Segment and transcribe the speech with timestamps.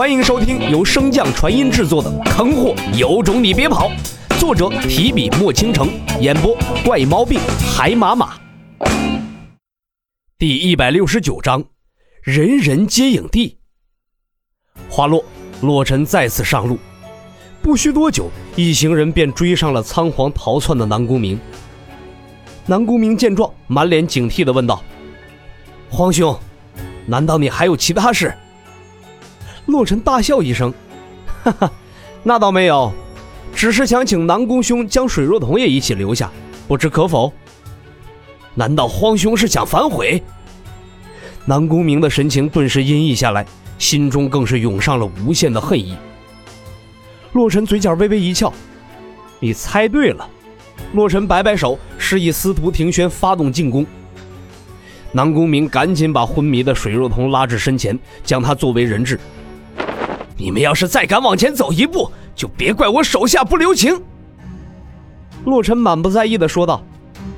[0.00, 3.90] 欢迎收听由升降传音制作的《坑货有种你别跑》，
[4.40, 5.90] 作者提笔墨倾城，
[6.22, 7.38] 演播怪毛病
[7.76, 8.40] 海马马。
[10.38, 11.62] 第一百六十九章，
[12.22, 13.58] 人人皆影帝。
[14.88, 15.22] 话落，
[15.60, 16.78] 洛尘再次上路，
[17.60, 21.38] 不需多久，一行人便追上了仓皇逃窜的南宫明。
[22.64, 24.82] 南宫明见状，满脸警惕地问道
[25.92, 26.34] ：“皇兄，
[27.04, 28.34] 难道你还有其他事？”
[29.70, 30.72] 洛尘大笑一声
[31.44, 31.72] ：“哈哈，
[32.22, 32.92] 那倒没有，
[33.54, 36.30] 只是想请南宫兄将水若彤也一起留下，
[36.66, 37.32] 不知可否？
[38.54, 40.22] 难道荒兄是想反悔？”
[41.46, 43.46] 南宫明的神情顿时阴翳下来，
[43.78, 45.96] 心中更是涌上了无限的恨意。
[47.32, 48.52] 洛尘嘴角微微一翘
[49.40, 50.28] ：“你猜对了。”
[50.92, 53.86] 洛尘摆摆手，示意司徒庭轩发动进攻。
[55.12, 59.18] 南宫明赶紧把昏迷的水若彤拉至身前，将他作为人质。
[60.40, 64.00] 你们要是再敢往前走一步，就别怪我手下不留情。”
[65.44, 66.82] 洛尘满不在意的说道。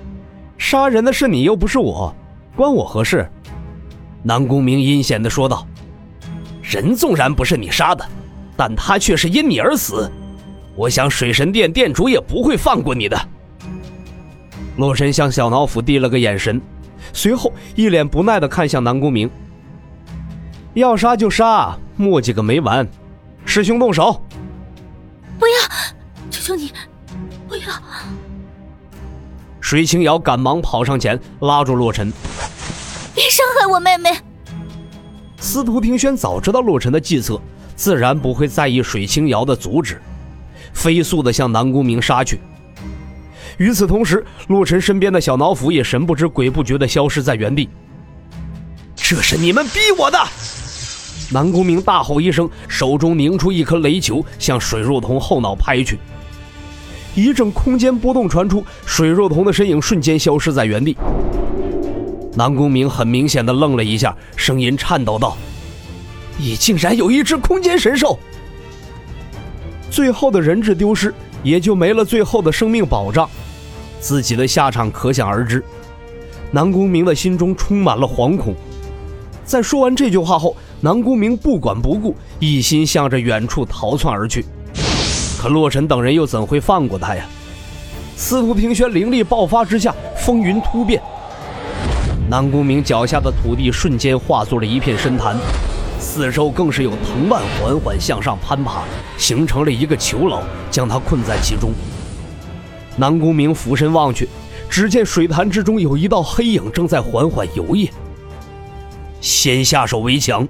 [0.58, 2.14] “杀人的是你，又不是我，
[2.54, 3.26] 关我何事？”
[4.22, 5.66] 南宫明阴险的说道。
[6.62, 8.06] “人纵然不是你杀的，
[8.54, 10.10] 但他却是因你而死。
[10.76, 13.18] 我想水神殿殿主也不会放过你的。”
[14.76, 16.60] 洛尘向小老虎递了个眼神，
[17.14, 19.28] 随后一脸不耐的看向南宫明。
[20.74, 22.86] 要杀就杀，磨叽个没完！
[23.44, 24.24] 师兄动手！
[25.38, 25.52] 不要，
[26.30, 26.72] 求求你，
[27.48, 27.66] 不要！
[29.60, 32.12] 水清瑶赶忙跑上前拉住洛尘，
[33.14, 34.16] 别伤害我妹妹！
[35.38, 37.40] 司徒庭轩早知道洛尘的计策，
[37.74, 40.00] 自然不会在意水清瑶的阻止，
[40.72, 42.40] 飞速的向南宫明杀去。
[43.58, 47.68] 与此同时，洛尘身边的小脑斧也神不知鬼不觉的消失在原地。
[48.94, 50.18] 这是你们逼我的！
[51.32, 55.98] 南宫明大吼一声，手中凝出一颗雷球，向水若彤后脑拍去。
[57.14, 60.96] 一阵空间波动传出，水若彤的身影瞬间消失在原地。
[62.34, 65.36] 南宫明很明显的愣了一下，声音颤抖道
[66.36, 68.18] ：“你竟然有一只空间神兽！”
[69.88, 71.14] 最后的人质丢失，
[71.44, 73.28] 也就没了最后的生命保障，
[74.00, 75.62] 自己的下场可想而知。
[76.50, 78.54] 南宫明的心中充满了惶恐。
[79.44, 84.44] 在说完这句话后，南宫明不管不顾，一心向着远处逃窜而去。
[85.38, 87.24] 可洛尘等人又怎会放过他呀？
[88.16, 91.02] 司徒平轩灵力爆发之下，风云突变，
[92.30, 95.36] 南宫明脚下的土地瞬间化作了一片深潭，
[95.98, 98.82] 四周更是有藤蔓缓缓向上攀爬，
[99.18, 101.72] 形成了一个囚牢，将他困在其中。
[102.96, 104.28] 南宫明俯身望去，
[104.68, 107.90] 只见水潭之中有一道黑影正在缓缓游曳。
[109.22, 110.46] 先下手为强，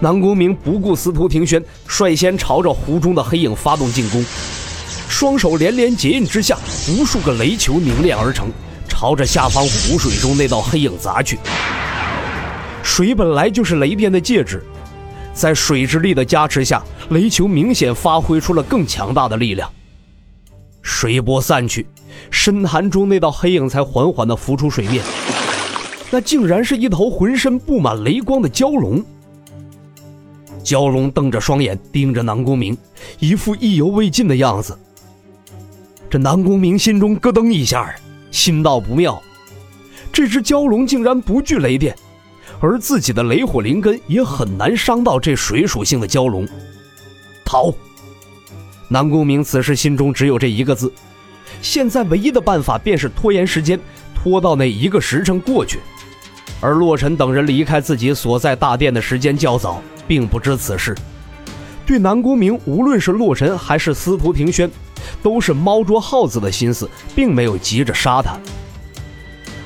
[0.00, 4.24] 南宫明不顾司徒庭轩，率先朝着湖中的黑影发动进攻，
[5.08, 6.56] 双手连连结印之下，
[6.88, 8.48] 无数个雷球凝练而成，
[8.88, 11.38] 朝着下方湖水中那道黑影砸去。
[12.82, 14.64] 水本来就是雷电的介质，
[15.34, 19.70] 在水之力的加持下，雷球明显发挥出了更强大的力量。
[20.82, 21.86] 水波散去，
[22.30, 25.04] 深潭中那道黑影才缓缓地浮出水面。
[26.10, 29.04] 那竟然是一头浑身布满雷光的蛟龙。
[30.64, 32.76] 蛟龙瞪着双眼盯着南宫明，
[33.18, 34.78] 一副意犹未尽的样子。
[36.08, 37.94] 这南宫明心中咯噔一下，
[38.30, 39.20] 心道不妙。
[40.12, 41.96] 这只蛟龙竟然不惧雷电，
[42.60, 46.46] 而自己的雷火灵根也很难伤到这水属性的蛟龙。
[47.44, 47.72] 逃！
[48.88, 50.92] 南宫明此时心中只有这一个字，
[51.62, 53.78] 现在唯一的办法便是拖延时间，
[54.14, 55.78] 拖到那一个时辰过去。
[56.60, 60.92] 而洛尘等人离开自己所在大殿的时间较早，并不知此事。
[61.86, 64.68] 对南宫明，无论是洛尘还是司徒庭轩，
[65.22, 68.36] 都是猫捉耗子的心思，并没有急着杀他。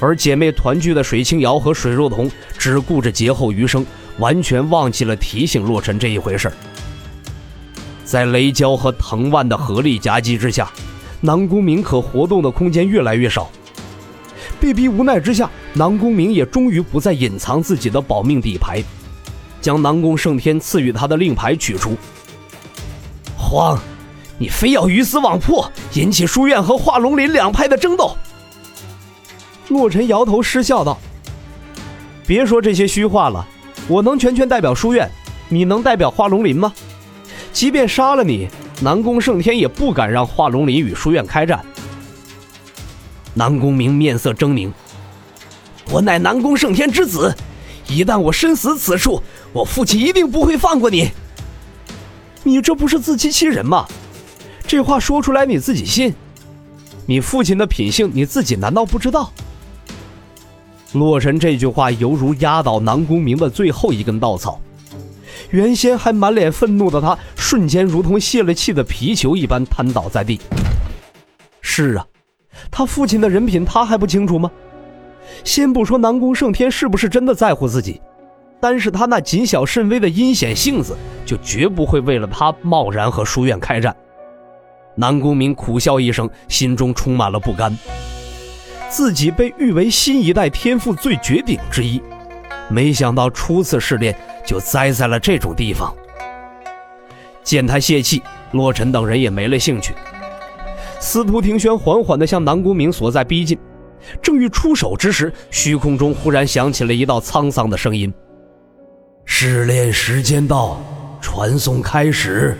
[0.00, 3.84] 而姐妹团聚的水清瑶和水若彤，只顾着劫后余生，
[4.16, 6.50] 完全忘记了提醒洛尘这一回事
[8.02, 10.70] 在雷蛟和藤蔓的合力夹击之下，
[11.20, 13.50] 南宫明可活动的空间越来越少。
[14.58, 18.82] 被逼无奈之下，南宫明也终于不再隐藏自己的保命底牌，
[19.60, 21.96] 将南宫胜天赐予他的令牌取出。
[23.36, 23.78] 慌，
[24.38, 28.16] 你非要鱼死网破，引起书院和化龙林两派的争斗？
[29.68, 30.98] 洛尘摇头失笑道
[32.26, 33.46] ：“别说这些虚话了，
[33.86, 35.10] 我能全权代表书院，
[35.48, 36.72] 你能代表化龙林吗？
[37.52, 38.48] 即便杀了你，
[38.80, 41.64] 南宫胜天也不敢让化龙林与书院开战。”
[43.34, 44.72] 南宫明面色狰狞
[45.90, 47.32] ：“我乃南宫胜天之子，
[47.90, 49.20] 一旦我身死此处，
[49.52, 51.10] 我父亲一定不会放过你。
[52.44, 53.86] 你这不是自欺欺人吗？
[54.66, 56.14] 这话说出来你自己信？
[57.06, 59.32] 你父亲的品性你自己难道不知道？
[60.92, 64.60] 洛神这句话犹如压倒南宫明的最后一根稻草，
[65.50, 70.40] 原先还满脸愤怒的他，瞬间如同泄了气的皮球一般瘫倒在地。
[71.60, 72.06] 是啊，
[72.70, 74.48] 他父亲的人品他还不清楚吗？
[75.44, 78.00] 先不说南宫胜天是不是真的在乎自己，
[78.60, 83.94] 单是他那谨小慎微的阴险性子，就绝不会为了他贸然和书院开战。
[84.94, 87.76] 南宫明苦笑一声，心中充满了不甘。
[88.88, 92.02] 自己被誉为新一代天赋最绝顶之一，
[92.68, 94.14] 没想到初次试炼
[94.44, 95.94] 就栽在了这种地方。
[97.42, 99.94] 见他泄气，洛尘等人也没了兴趣。
[100.98, 103.56] 司徒庭轩缓缓地向南宫明所在逼近，
[104.22, 108.12] 正欲出手之时，虚空中忽然响起了一道沧桑的声音
[109.24, 110.80] ：“试炼时间到，
[111.20, 112.56] 传送开始。”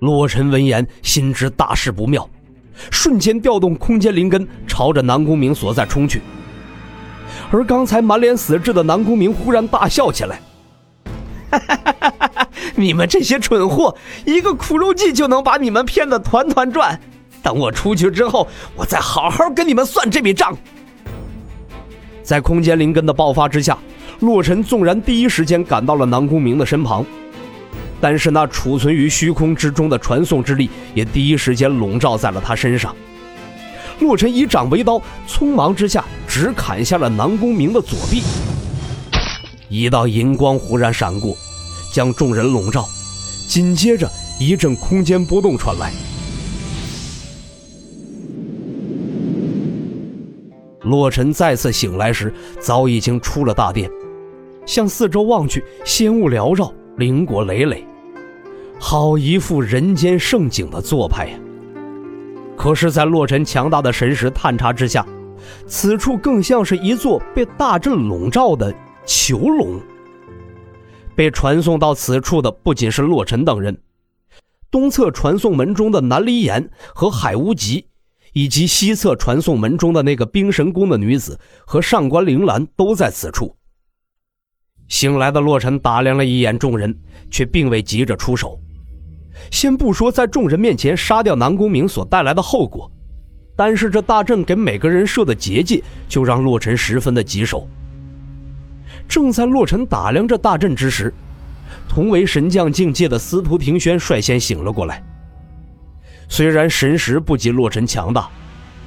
[0.00, 2.28] 洛尘闻言，心知大事不妙。
[2.90, 6.20] 瞬间调动空间灵根，朝着南宫明所在冲去。
[7.50, 10.40] 而刚才满脸死志的南宫明忽然大笑起来
[11.50, 12.48] ：“哈哈哈哈哈！
[12.74, 13.96] 你们这些蠢货，
[14.26, 17.00] 一个苦肉计就能把你们骗得团团转。
[17.46, 20.52] 等我出去之后，我再好好跟你们算这笔账。”
[22.24, 23.78] 在空间灵根的爆发之下，
[24.18, 27.06] 洛尘纵然第一时间赶到了南宫明的身旁。
[28.00, 32.92] 但是那储存于虚空之中的传送之力也第一时间笼罩在了他身上。
[34.00, 38.24] 洛尘以掌为刀，匆忙之下只砍下了南宫明的左臂。
[39.68, 41.36] 一道银光忽然闪过，
[41.92, 42.88] 将众人笼罩。
[43.46, 44.10] 紧接着
[44.40, 45.92] 一阵空间波动传来。
[50.86, 53.90] 洛尘再次醒来时，早已经出了大殿，
[54.64, 56.72] 向四周望去，仙雾缭绕。
[56.96, 57.86] 灵果累累，
[58.80, 61.38] 好一副人间盛景的做派呀！
[62.56, 65.06] 可是，在洛尘强大的神识探查之下，
[65.66, 68.74] 此处更像是一座被大阵笼罩的
[69.04, 69.78] 囚笼。
[71.14, 73.76] 被传送到此处的不仅是洛尘等人，
[74.70, 77.84] 东侧传送门中的南离岩和海无极，
[78.36, 83.56] 以及西侧传送门中的那个冰神宫的女子和上官铃兰都在此处。
[84.88, 86.94] 醒来的洛尘打量了一眼众人，
[87.30, 88.60] 却并未急着出手。
[89.50, 92.92] 先不说在众人面前杀掉南宫明所带来的后果，
[93.56, 97.66] 单是这大阵给每个人设的结界，就让洛尘十分的棘手。
[99.08, 101.10] 正在洛尘打量这大阵之时，
[101.88, 105.02] 同为神将境界的司徒庭轩率先醒了过来。
[106.28, 108.28] 虽然神识不及洛尘强大，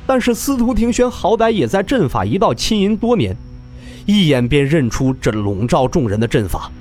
[0.06, 3.36] 但是司徒庭轩好歹也在阵法一道浸淫多年。
[4.06, 6.72] 一眼便认出这笼罩众人的阵法，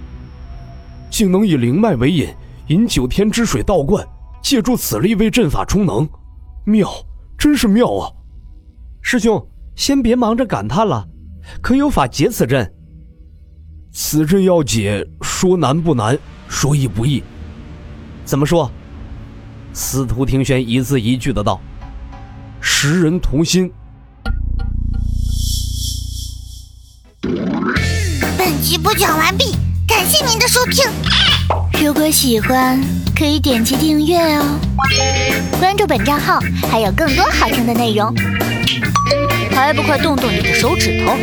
[1.10, 2.28] 竟能以灵脉为引，
[2.68, 4.06] 引九天之水倒灌，
[4.42, 6.08] 借助此力为阵法充能，
[6.64, 6.90] 妙，
[7.36, 8.10] 真是妙啊！
[9.02, 9.46] 师兄，
[9.76, 11.06] 先别忙着感叹了，
[11.60, 12.72] 可有法解此阵？
[13.92, 16.18] 此阵要解，说难不难，
[16.48, 17.22] 说易不易。
[18.24, 18.70] 怎么说？
[19.72, 21.60] 司徒庭轩一字一句的道
[22.60, 23.70] ：“十人同心。”
[28.36, 29.56] 本集播讲完毕，
[29.86, 30.84] 感谢您的收听。
[31.82, 32.80] 如果喜欢，
[33.16, 34.58] 可以点击订阅哦，
[35.58, 38.14] 关注本账号还有更多好听的内容。
[39.52, 41.16] 还不快动动你的手指头！